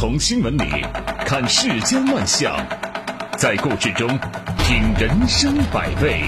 [0.00, 0.64] 从新闻里
[1.26, 2.56] 看世间万象，
[3.36, 4.06] 在故事中
[4.58, 6.22] 品人生百味。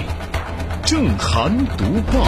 [0.85, 2.21] 正涵读报，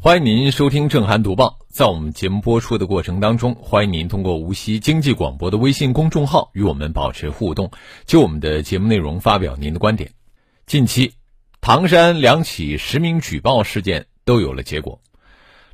[0.00, 1.60] 欢迎您收听正涵读报。
[1.68, 7.70] 在我们节目播出的过程当中，欢迎您通过无锡经济广播的微信公众号与我们保持互动，
[8.04, 10.10] 就我们的节目内容发表您的观点。
[10.66, 11.12] 近期，
[11.60, 15.00] 唐山两起实名举报事件都有了结果。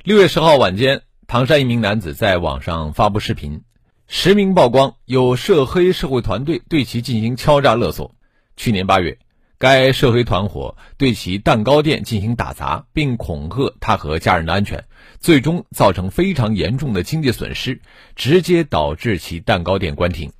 [0.03, 1.01] 六月十号晚间。
[1.27, 3.61] 唐山一名男子在网上发布视频，
[4.07, 8.13] 实名曝光有涉黑社会团队对其进行敲诈勒索。
[8.55, 9.17] 去年八月，
[9.57, 14.83] 该涉黑团伙对其蛋糕店进行打砸，并恐吓他和家人的安全，
[15.19, 17.81] 最终造成非常严重的经济损失，
[18.15, 20.31] 直接导致其蛋糕店关停。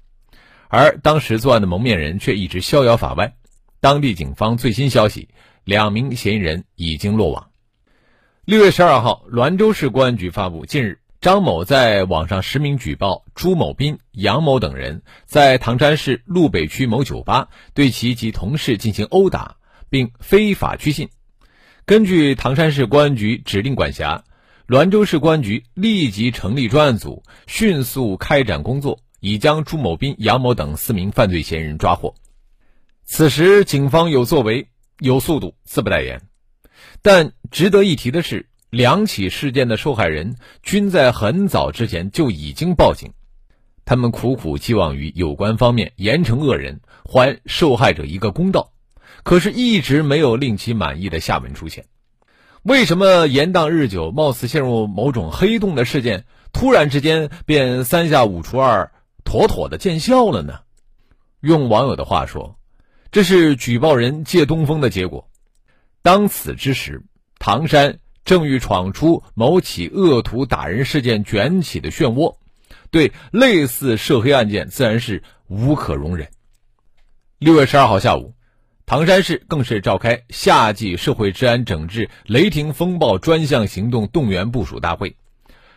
[0.67, 3.33] 而当时作案的蒙面人却一直逍遥法外。
[3.79, 5.29] 当地警方最新消息，
[5.63, 7.52] 两名嫌疑人已经落网。
[8.45, 19.55] 六月十二号，滦州市公安局发布：近日，张某在网上实名举报朱某斌、杨某等人在唐山市路北区某酒吧对其及同事进行殴打，
[19.89, 21.07] 并非法拘禁。
[21.85, 24.25] 根据唐山市公安局指令管辖，
[24.67, 32.13] 滦州市公安局立即成立专案组，迅速开展工作，已将朱某斌、杨某等四名犯罪嫌疑人抓获。
[33.05, 34.67] 此时，警方有作为、
[34.99, 36.21] 有速度，自不待言。
[37.01, 43.11] 但值得一提的是，两起事件的受害人均在很早之前就已经报警，
[43.85, 48.71] 他们苦苦寄望于有关方面严惩恶人，还受害者一个公道，
[49.23, 51.85] 可是一直没有令其满意的下文出现。
[52.63, 58.91] 为什么延宕日久、貌似陷入某种黑洞的事件，突然之间便三下五除二、
[59.25, 60.61] 妥妥的见效了呢？
[61.41, 62.55] 用网友的话说，
[63.11, 65.29] 这是举报人借东风的结果。
[66.03, 67.01] 当此之时，
[67.39, 72.35] 唐山正欲闯出某起恶徒打人事件卷起的漩涡，
[72.91, 76.27] 对类似涉黑案件自然是无可容忍。
[77.39, 78.35] 六月十二号下午，
[78.85, 85.15] 唐山市更是召开夏季社会治安整治雷霆风暴专项行动动员部署大会，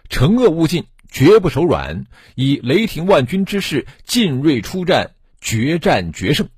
[0.08, 6.48] 惩恶务尽，绝不手软，以雷霆万钧之势进锐出战，决战决胜。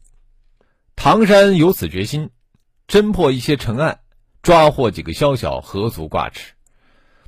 [0.97, 2.31] 唐山有此决心。
[2.89, 4.01] 侦破一些陈案，
[4.43, 6.55] 抓获几个宵小，何足挂齿？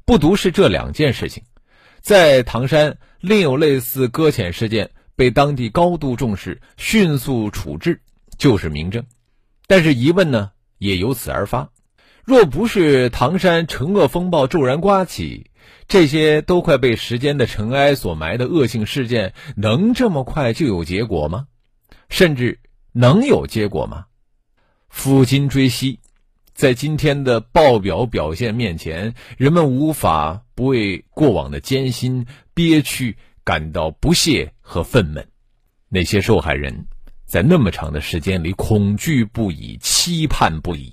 [0.06, 1.44] 不独是这两件事情，
[2.00, 8.00] 在唐山另有类似搁浅事件，被当地高度重视，迅速处置，
[8.38, 9.04] 就是明证。
[9.66, 11.70] 但是疑问呢，也由此而发：
[12.24, 15.50] 若不是唐山惩恶风暴骤然刮起，
[15.86, 21.46] 这些都快被时间的尘埃所埋的恶性事件，能这么快就有结果吗？
[22.08, 22.60] 甚至
[22.92, 24.06] 能有结果吗？
[24.92, 26.00] 抚今追昔，
[26.52, 35.24] 在今天的报表表现面前，人们无法不为过往的艰辛憋屈感到不屑和愤懑。
[35.88, 36.86] 那些受害人，
[37.24, 40.92] 在那么长的时间里恐惧不已、期盼不已，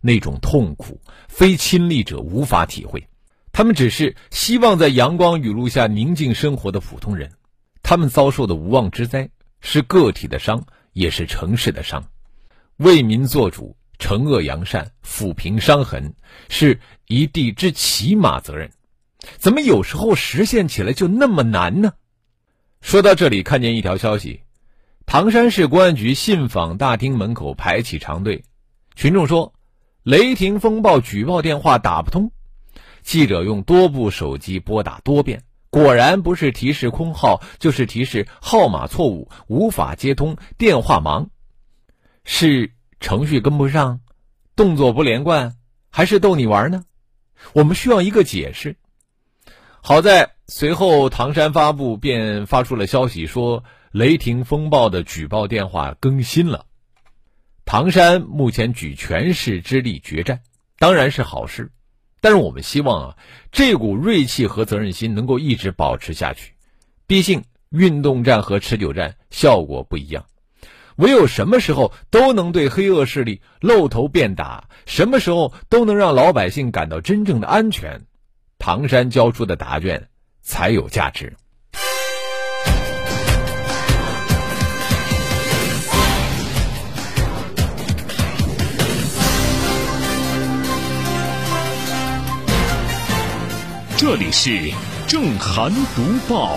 [0.00, 3.06] 那种痛苦，非亲历者无法体会。
[3.52, 7.30] 他们只是希望在阳光雨露下宁静生活的普通人。
[7.82, 9.30] 他们遭受的无妄之灾，
[9.60, 12.04] 是个体的伤，也是城市的伤。
[12.78, 16.14] 为民做主，惩恶扬善，抚平伤痕，
[16.48, 18.70] 是一地之起码责任。
[19.36, 21.92] 怎么有时候实现起来就那么难呢？
[22.80, 24.42] 说到这里，看见一条消息：
[25.06, 28.44] 唐山市公安局信访大厅门口排起长队，
[28.96, 29.54] 群众说
[30.02, 32.32] 雷霆风暴举报电话打不通，
[33.02, 41.30] 记者用多部手机拨打多遍，果然不是提示空号，就是提示号码错误，无法接通，电话忙。
[42.24, 44.00] 是程序跟不上，
[44.56, 45.56] 动作不连贯，
[45.90, 46.84] 还是逗你玩呢？
[47.52, 48.76] 我们需要一个解释。
[49.82, 56.64] 好在随后唐山发布便发出了消息，说雷霆风暴的举报电话更新了。
[57.66, 60.40] 唐山目前举全市之力决战，
[60.78, 61.70] 当然是好事，
[62.22, 63.16] 但是我们希望啊，
[63.52, 66.54] 这股锐气和责任心能够一直保持下去。
[67.06, 70.24] 毕竟运动战和持久战效果不一样。
[70.96, 78.02] 唯有什么时候都能对黑恶势力露头便打，什么时候都能让老百姓感到真正的安全，
[78.60, 80.08] 唐山交出的答卷
[80.40, 81.36] 才有价值。
[93.96, 94.70] 这里是
[95.08, 96.56] 正涵读报。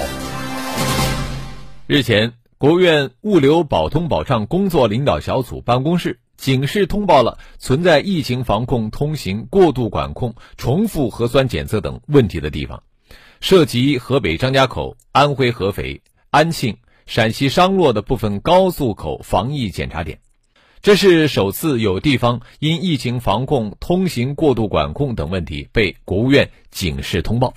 [1.87, 2.31] 日前。
[2.59, 12.81] 国务院物流保通保畅工作领导小组办公室警示通报了存在疫情防控通行过度管控、重复核酸检测等问题的地方，
[13.41, 16.01] 涉及河北张家口、安徽合肥、
[16.31, 20.19] 安庆、陕西商洛的部分高速口防疫检查点。
[20.81, 27.53] 这是首次有地方因疫情防控、通行过度管控等问题被国务院警示通报。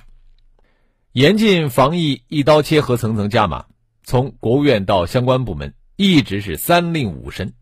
[1.11, 3.65] 严禁防疫一刀切和层层加码，
[4.03, 7.53] 从国务院到相关部门一直是三令五申。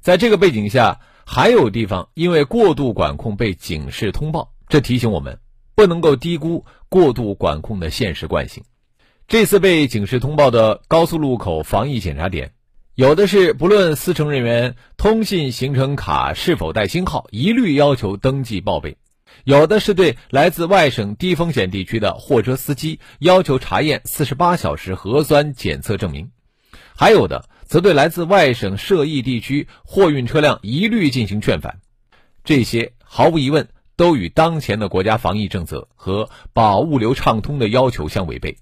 [0.00, 5.38] 在这个背景下，还有地方因为过度管控被警示通报，这提醒我们
[5.74, 8.62] 不能够低估过度管控的现实惯性。
[9.26, 12.52] 这次被警示通报的高速路口防疫检查点。
[12.94, 18.92] 有的是不论司乘人员通信行程卡是否带星号，一律要求登记报备；
[19.42, 26.28] 有的是对来自外省低风险地区的货车司机要求查验四十八小时核酸检测证明；
[26.96, 31.80] 还有的则对来自外省涉疫地区货运车辆一律进行劝返。
[32.44, 38.56] 这些毫无疑问都与当前的国家防疫政策和保物流畅通的要求相违背。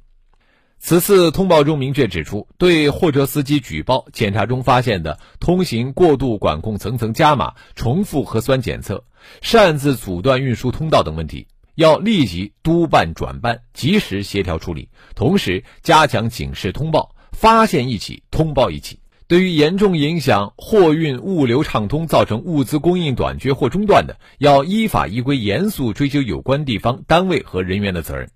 [0.84, 9.04] 此次通报中明确指出，对货车司机举报检查中发现的通行过度管控、层层加码、重复核酸检测、
[9.42, 11.46] 擅自阻断运输通道等问题，
[11.76, 18.98] 要立即督办转办，及时协调处理，同时加强警示通报，发现一起通报一起。
[19.28, 28.28] 对于严重影响货运物流畅通、造成物资供应短缺或中断的，要依法依规严肃追究有关地方单位和人员的责任。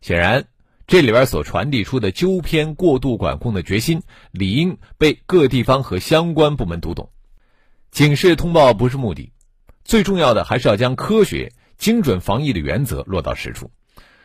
[0.00, 0.46] 显然。
[0.90, 4.02] 这里边所传递出的纠偏过度管控的决心，
[4.32, 7.10] 理应被各地方和相关部门读懂。
[7.92, 9.30] 警示通报不是目的，
[9.84, 13.70] 最重要的还是要将科学、精准防疫的原则落到实处。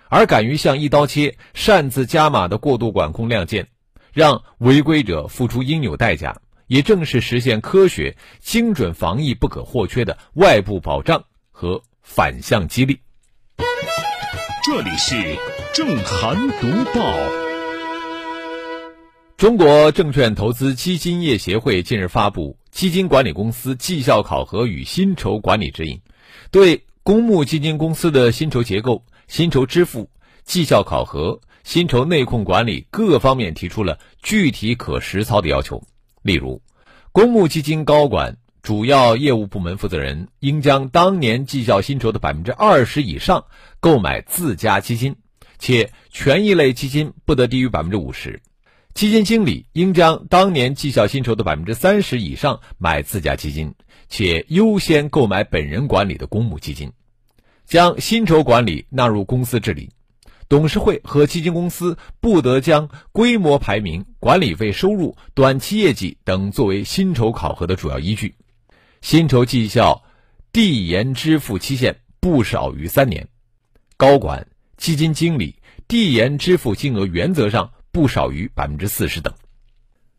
[0.10, 3.68] 而敢于向一刀切、擅自加码的过度管控亮剑，
[4.12, 13.02] 让违规者付出应有代价，也正是实现科学、精准防疫不可或缺的外部保障和反向激励。
[14.66, 15.38] 这里是。
[15.76, 17.16] 正涵读报。
[19.38, 25.98] 中国证券投资基金业协会近日发布《基金管理公司绩效考核与薪酬管理指引》，
[26.50, 30.10] 对公募基金公司的薪酬结构、薪酬支付、
[30.46, 35.84] 绩效考核、薪酬内控管理各方面提出了具体可实操的要求。
[36.24, 36.60] 例如，
[37.12, 38.36] 公募基金高管、
[38.66, 43.46] 主要业务部门负责人应将当年绩效薪酬的百分之二十以上
[43.80, 45.18] 购买自家基金。
[45.60, 48.42] 且权益类基金不得低于百分之五十，
[48.96, 53.76] 基金经理应将当年绩效薪酬的百分之三十以上买自家基金，
[54.10, 56.92] 且优先购买本人管理的公募基金，
[57.68, 59.92] 将薪酬管理纳入公司治理。
[60.50, 68.34] 董事会和基金公司不得将规模排名、管理费收入、短期业绩等作为薪酬考核的主要依据。
[69.06, 70.04] 薪酬绩效
[70.52, 73.28] 递延支付期限不少于三年。
[73.98, 74.48] 高管。
[74.78, 75.58] 基金经理
[75.88, 79.36] 递延支付金额原则上不少于百分之四十等。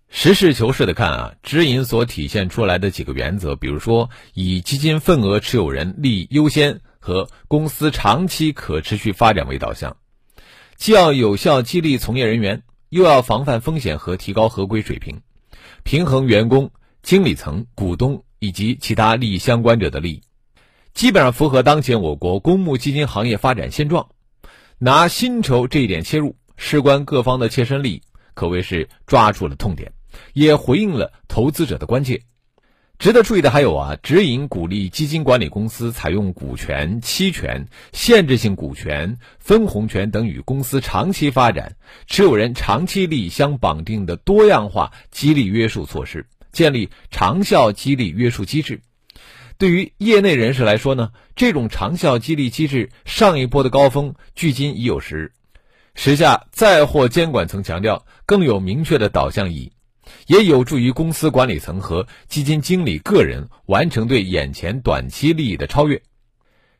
[0.09, 9.97] 实事求是的看啊，指引所体现出来的几个原则，比如说以基金份额持有人利益优先和公司长期可持续发展为导向，
[10.77, 15.23] 既要有效激励从业人员，又要防范风险和提高合规水平，
[15.83, 16.71] 平衡员工、
[17.03, 20.23] 经理层、股东以及其他利益相关者的利益，
[20.95, 24.09] 基本上符合当前我国公募基金行业发展现状。
[24.79, 28.03] 拿薪酬这一点切入，事关各方的切身利益，
[28.35, 29.93] 可谓是抓住了痛点，
[30.35, 32.21] 也回应了投资者的关切。
[32.99, 41.77] 值得注意的还有啊，指引鼓励基金管理公司采用股权、期权、限制性股权、分红权等与公司长期发展、
[42.07, 46.27] 持有人长期利益相绑定的多样化激励约束措施，
[46.57, 48.81] 建立长效激励约束机制。
[49.59, 55.33] 对于业内人士来说呢，这种长效激励机制上一波的高峰距今已有时，
[55.95, 59.73] 时下再获监管层强调，更有明确的导向意义，
[60.27, 66.03] 也有助于公司管理层和基金经理个人完成对眼前短期利益的超越。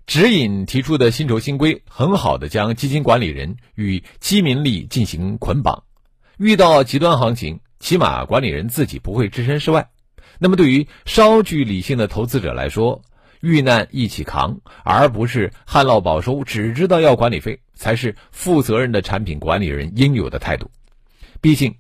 [0.07, 5.83] 指引提出的薪酬新规，很好的将基金管理人与基民利益进行捆绑，
[6.39, 9.91] 遇到极端行情，起码管理人自己不会置身事外。
[10.41, 13.05] 那么，对于稍具理性的投资者来说，
[13.41, 20.69] 遇难一起扛，而不是旱涝保收，只知道要管理费，才是负责任的产品管理人应有的态度。
[21.41, 21.77] 毕竟，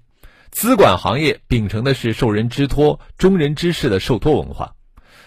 [0.53, 4.77] 资管行业秉承的是受人之托、忠人之事的受托文化，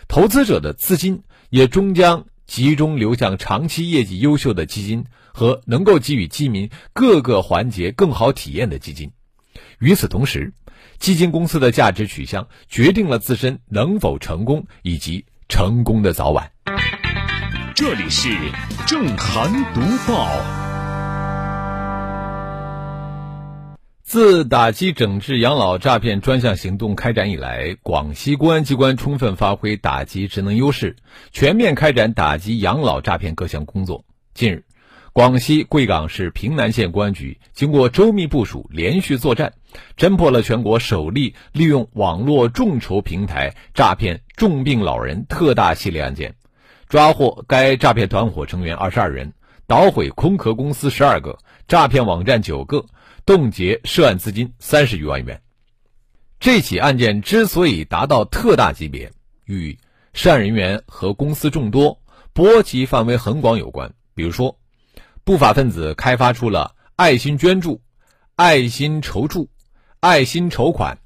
[0.08, 9.12] 投资者的资金也终将集中流向长期业绩优秀的基金和能够给予基民各个环节更好体验的基金。
[9.80, 10.54] 与此同时，
[11.00, 16.52] 基金公司的价值取向决定了自身能否成功以及成功的早晚。
[17.74, 18.30] 这里是
[18.86, 20.30] 正涵读报。
[24.04, 30.96] 自打击整治养老诈骗专项行动开展以来，广西公安机关充分发挥打击职能优势，
[31.32, 34.04] 全面开展打击养老诈骗各项工作。
[34.34, 34.66] 近日，
[35.14, 39.54] 广西贵港市平南县公安局经过周密部署、连续作战，
[39.98, 46.36] 侦破了全国首例利用网络众筹平台诈骗重病老人特大系列案件，
[46.88, 49.34] 抓获该诈骗团伙成员二十二人，
[49.68, 52.86] 捣毁空壳公司十二个，诈骗网站九个。
[53.26, 55.40] 冻结涉案资金三十余万元。
[56.40, 59.12] 这起案件之所以达到特大级别，
[59.46, 59.78] 与
[60.14, 62.02] 涉案人员和公司众多、
[62.34, 63.94] 波及范围很广有关。
[64.16, 64.58] 比如说，
[65.24, 67.82] 不法分子开发出了爱心捐助、
[68.36, 69.48] 爱心筹助、
[70.02, 71.00] 爱心筹款、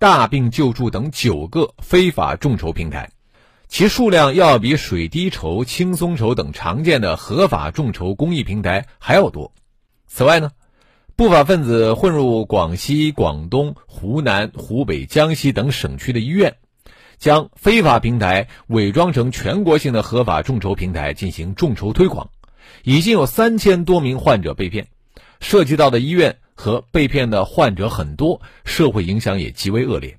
[0.00, 3.10] 大病救助等九个非法众筹平台，
[3.68, 9.52] 其数量要比水滴筹、轻松筹等常见的合法众筹公益平台还要多。
[10.08, 10.50] 此外呢？
[11.14, 16.56] 不法分子混入广西、广东、湖南、湖北、江西等省区的医院，
[17.18, 22.30] 将非法平台伪装成全国性的合法众筹平台进行众筹推广，
[22.82, 24.88] 已经有三千多名患者被骗，
[25.38, 30.18] 涉及到的医院和被骗的患者很多，社会影响也极为恶劣。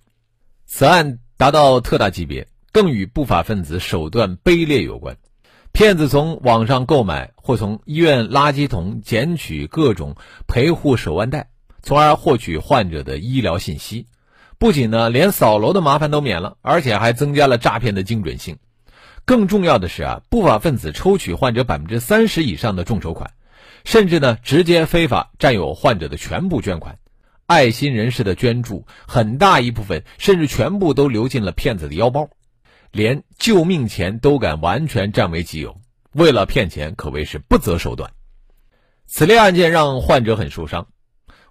[0.66, 5.18] 此案达到特大级别，更与不法分子手段卑劣有关。
[5.72, 10.16] 骗子从网上购买或从医院垃圾桶捡取各种
[10.48, 11.50] 陪护手腕带，
[11.82, 14.08] 从而获取患者的医疗信息。
[14.60, 18.58] 不仅呢，连扫楼的麻烦都免了，而且还增加了诈骗的精准性。
[19.26, 23.32] 更重要的是啊，不法分子抽取患者百分之三十以上的众筹款，
[23.84, 26.98] 甚至呢，直接非法占有患者的全部捐款。
[27.46, 32.30] 爱心人士的捐助很大一部分，甚至全部都流进了骗子的腰包。
[32.92, 35.82] 连救命钱都敢完全占为己有，
[36.14, 38.12] 为了骗钱可谓是不择手段。
[39.08, 40.88] 此类案件让患者很受伤，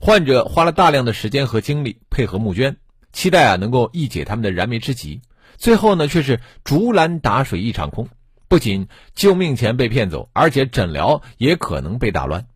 [0.00, 2.76] 患者花了大量的时间和精力配合募捐，
[3.12, 5.20] 期待啊能够一解他们的燃眉之急，
[5.58, 8.08] 最后呢却是竹篮打水一场空。
[8.52, 12.48] 不仅救命钱被骗走，而且诊疗也可能被打乱。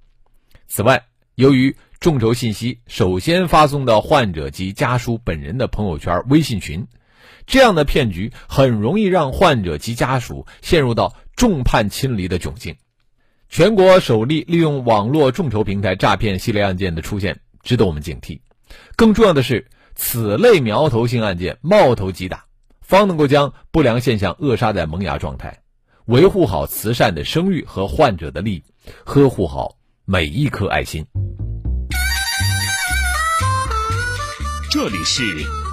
[0.69, 6.87] 此外，由于众筹信息首先发送到患者及家属本人的朋友圈、微信群。
[7.47, 12.77] 这样的骗局很容易让患者及家属陷入到众叛亲离的窘境。
[13.49, 18.41] 全国首例利用网络众筹平台诈骗系列案件的出现，值得我们警惕。
[18.97, 22.45] 更重要的是，此类苗头性案件冒头极大，
[22.83, 25.61] 方能够将不良现象扼杀在萌芽状态，
[26.07, 28.63] 维护好慈善的声誉和患者的利益，
[29.05, 31.05] 呵护好每一颗爱心。
[34.71, 35.25] 这里是。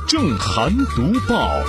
[0.07, 1.63] 正涵读报。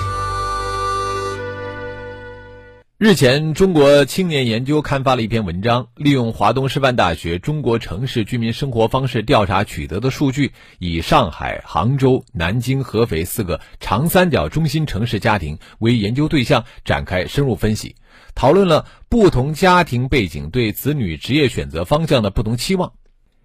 [2.97, 17.95] 日前，中国青年研究刊发了一篇文章，利用华东师范大学中国城市居民生活方式调查取得的数据，以上海、杭州、南京、合肥四个长三角中心城市家庭为研究对象，展开深入分析，
[18.35, 22.93] 讨论了不同家庭背景对子女职业选择方向的不同期望。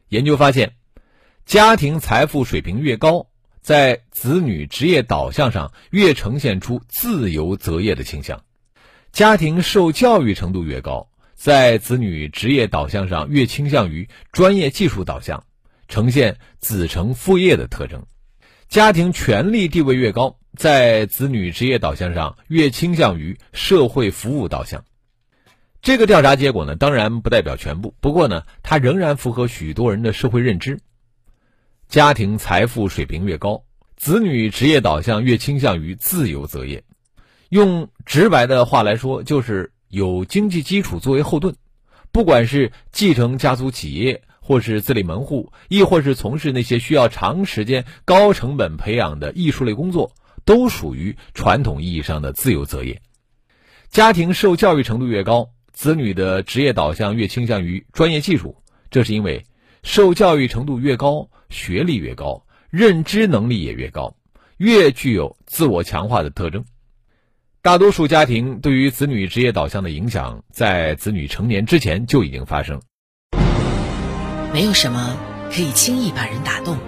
[0.09, 0.75] 研究发现，
[1.47, 3.29] 家庭财富水平越高。
[3.63, 8.39] 在子女职业导向上，越呈现出自由择业的倾向；
[9.13, 15.45] 家庭受教育程度越高，在子女职业导向上越倾向于专业技术导向，
[15.89, 18.01] 呈现子承父业的特征；
[18.71, 24.85] 家庭权力地位越高，在子女职业导向上越倾向于社会服务导向。
[25.83, 30.79] 这个调查结果呢，当然不代表全部，不过呢，它仍然符合许多人的社会认知。
[31.89, 33.65] 家庭财富水平越高，
[33.97, 36.85] 子女职业导向越倾向于自由择业。
[37.49, 41.57] 用直白的话来说，就是有经济基础作为后盾，
[42.13, 50.13] 不管是继承家族企业，或是自立门户，亦或是从事那些需要长时间、高成本培养的艺术类工作，
[50.45, 53.01] 都属于传统意义上的自由择业。
[53.91, 58.57] 家庭受教育程度越高，子女的职业导向越倾向于专业技术，
[58.91, 59.45] 这是因为
[59.85, 61.31] 受教育程度越高。
[61.49, 64.17] 学历越高，认知能力也越高，
[64.57, 66.65] 越具有自我强化的特征。
[67.63, 72.81] 大多数家庭对于子女职业导向的影响，在子女成年之前就已经发生。
[74.53, 75.17] 没有什么
[75.55, 76.79] 可以轻易把人打动，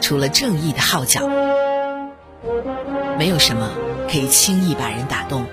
[0.00, 1.20] 除了正义的号角；
[3.18, 3.70] 没有什么
[4.10, 5.46] 可以轻易把人打动，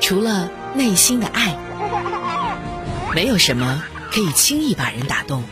[0.00, 1.56] 除了内心的爱；
[3.12, 5.42] 没有什么可以轻易把人打动。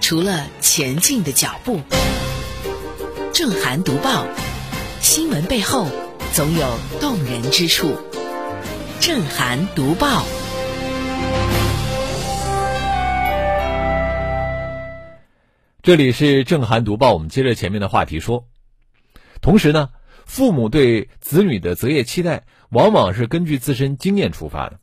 [0.00, 1.80] 除了前进的脚步，
[3.32, 4.26] 正涵读报，
[5.00, 5.88] 新闻背后
[6.32, 6.66] 总有
[7.00, 7.96] 动人之处。
[9.00, 10.24] 正涵读报，
[15.84, 18.48] 这里是正涵读报，我们接着前面的话题说。
[19.42, 19.90] 同时呢，
[20.24, 24.80] 父母对子女的择业期待，往往是根据自身经验出发的。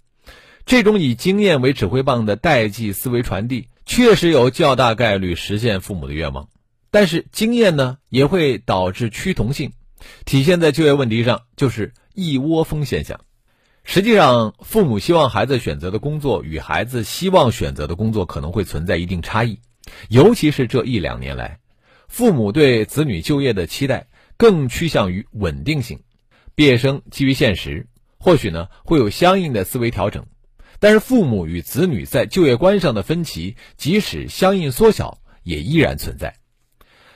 [0.63, 6.50] 这种以经验为指挥棒的代际思维传递，确实有较大概率实现父母的愿望。
[6.91, 9.74] 但是，经验呢，也会导致趋同性，
[10.25, 13.22] 体现在就业问题上，就是一窝蜂现象。
[13.84, 19.58] 实际上，父母希望孩子选择的工作与孩子希望选择的工作可能会存在一定差异。
[20.10, 21.60] 尤其是这一两年来，
[22.08, 24.08] 父母对子女就业的期待
[24.38, 26.02] 更趋向于稳定性。
[26.56, 27.88] 毕业生基于现实，
[28.20, 30.26] 或许呢会有相应的思维调整，
[30.80, 36.36] 但是父母与子女在就业观上的分歧，即使相应缩小，也依然存在。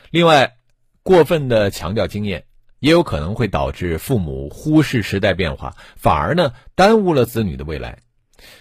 [0.10, 0.56] 另外，
[1.04, 2.46] 过分的强调经验，
[2.80, 8.00] 也有可能会导致父母忽视时代变化，反而呢耽误了子女的未来。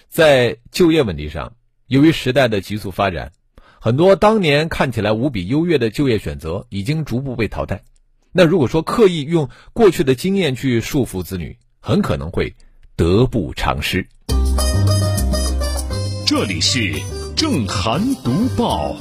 [0.09, 1.57] 在就业问题上，
[1.87, 3.33] 由于时代的急速发展。
[3.85, 7.83] 很多当年看起来无比优越的就业选择已经逐步被淘汰。
[8.33, 12.55] 那如果说刻意用过去的经验去束缚子女，很可能会
[12.97, 14.09] 得不偿失。
[16.27, 16.95] 这里是
[17.37, 18.97] 正涵读报。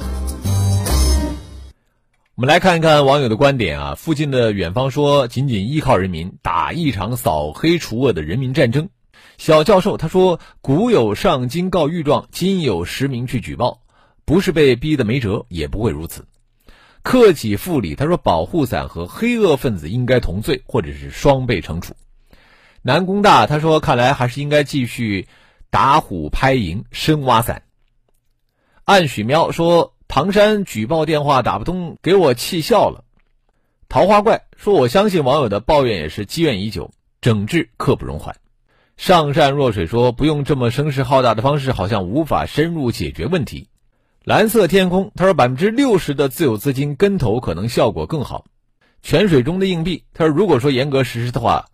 [2.34, 3.94] 我们来看一看网友的观点啊。
[3.94, 8.90] 附近的远方说，仅仅依靠人民打一场扫黑除恶的人民战争。
[9.38, 13.80] 小教授他说，古有上京告御状，今有实名去举报。
[14.24, 16.26] 不是被逼的没辙，也不会如此。
[17.02, 21.94] 克己复礼，他说保护伞和黑恶分子应该同罪，或者是双倍惩处。
[22.80, 25.28] 南工大他说，看来还是应该继续
[25.70, 27.62] 打虎拍蝇，深挖伞。
[28.84, 33.04] 暗许喵说，唐山举报电话打不通，给我气笑了。
[33.88, 36.90] 桃花怪说，我相信网友的抱怨也是积怨已久，
[37.20, 38.36] 整治刻不容缓。
[38.96, 43.68] 上善若水说，不用这么声势浩大的方式，好像无法深入解决问题。
[44.24, 48.46] 蓝色天空，他说百分之六十的自有资金跟投可能效果更好。
[49.02, 51.66] 泉水中的硬币，他说如果说严格实施的话，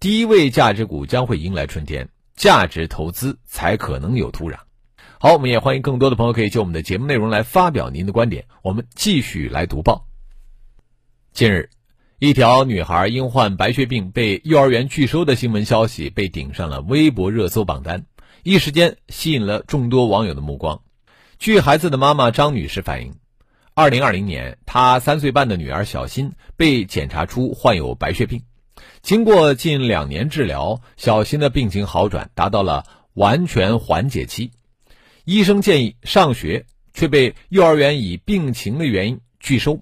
[0.00, 4.58] 低位价值股将会迎来春天，价值投资才可能有土壤。
[5.18, 8.44] 好，我们也欢迎更多的朋友可以就我们的节目内容来发表您的观点。
[8.62, 10.06] 我们继续来读报。
[11.32, 11.70] 近日，
[12.18, 18.04] 一条女孩因患白血病被幼儿园拒收的新闻消息被顶上了微博热搜榜单，
[18.42, 20.82] 一时间吸引了众多网友的目光。
[21.38, 23.14] 据孩子的妈妈张女士反映，
[23.74, 28.42] 二零二零年，她三岁半的女儿小新被检查出患有白血病。
[29.02, 34.52] 经过近两年治疗，小新的病情好转，达到了完全缓解期。
[35.24, 39.80] 医生建议上学，却被幼儿园以病情的原因拒收。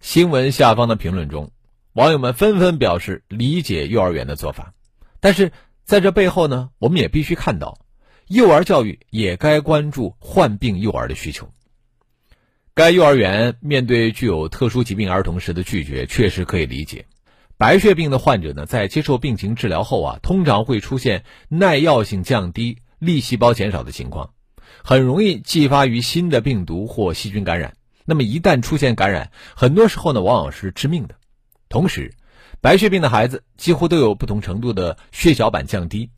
[0.00, 1.50] 新闻下方的评论中，
[1.92, 4.74] 网友们纷纷表示理解幼儿园的做法，
[5.18, 5.50] 但是
[5.84, 7.78] 在这背后呢，我们也必须看到。
[8.28, 11.48] 幼儿教育也该关注患病幼儿的需求。
[12.74, 17.06] 该幼儿园面对具有特殊疾病儿童时的拒绝，确实可以理解。
[17.56, 24.30] 白血病的患者呢，在接受病情治疗后啊，通常会出现耐药性降低、粒细胞减少的情况，
[24.84, 27.74] 很容易继发于新的病毒或细菌感染。
[28.04, 31.16] 那么一旦出现感染，很多时候呢，往往是致命的。
[31.68, 32.14] 同时，
[32.60, 36.10] 白血病的孩子几乎都有不同程度的血小板降低。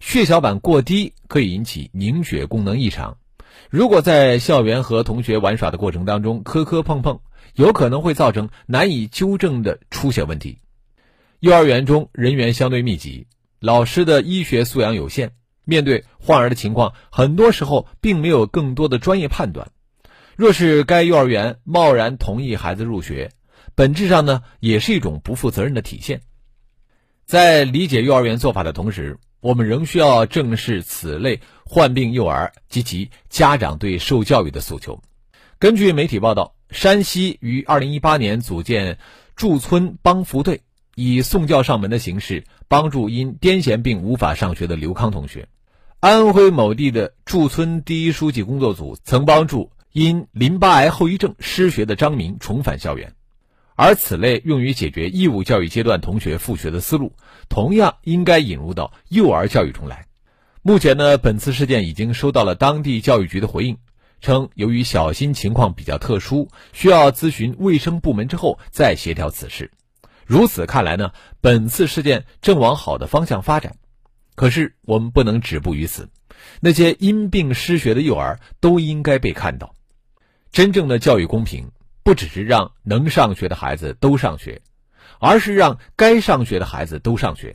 [0.00, 3.18] 血小板过低可以引起凝血功能异常，
[3.68, 7.20] 如果在校园和同学玩耍的过程当中磕磕碰碰，
[7.54, 10.58] 有可能会造成难以纠正的出血问题。
[11.38, 13.26] 幼儿园中人员相对密集，
[13.60, 15.32] 老师的医学素养有限，
[15.64, 19.70] 面对患儿的情况，很多时候并没有更多的专业判断。
[20.34, 23.30] 若是该幼儿园贸然同意孩子入学，
[23.74, 26.22] 本质上呢也是一种不负责任的体现。
[27.26, 35.00] 在理解幼儿园做法的同时，我们仍需要正视此类患病幼儿及其家长对受教育的诉求。
[35.58, 38.98] 根据媒体报道，山西于二零一八年组建
[39.36, 40.60] 驻村帮扶队，
[40.94, 45.48] 以送教上门的形式帮助因癫痫病无法上学的刘康同学。
[46.00, 53.14] 安徽某地的驻村第一书记工作组曾帮助因淋巴癌后遗症失学的张明重返校园。
[53.82, 57.14] 而此类用于解决义务教育阶段同学复学的思路，
[57.48, 60.04] 同样应该引入到幼儿教育中来。
[60.60, 63.78] 目前呢，本次事件已经收到了当地教育局的回应，
[64.20, 69.70] 称由于小新情况比较特殊，需要咨询卫生部门之后再协调此事。
[70.26, 73.76] 如此看来呢，本次事件正往好的方向发展。
[74.34, 76.10] 可是我们不能止步于此，
[76.60, 79.74] 那些因病失学的幼儿都应该被看到。
[80.52, 81.70] 真正的教育公平。
[82.10, 84.62] 不只是让能上学的孩子都上学，
[85.20, 87.54] 而是让该上学的孩子都上学。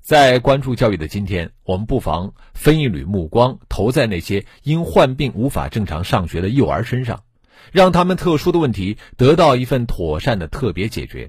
[0.00, 7.24] 在关注教育的今天，我们不妨分一缕目光投在那些因患病无法正常上学的幼儿身上，
[7.72, 11.28] 让他们特殊的问题得到一份妥善的特别解决。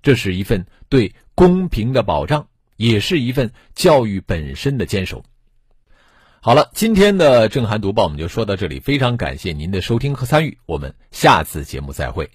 [0.00, 5.22] 这是一份对公平的保障，也是一份教育本身的坚守。
[6.46, 12.28] 好了，今天的正涵读报我们就说到这里，非常感谢您的收听和参与，我们下次节目再会。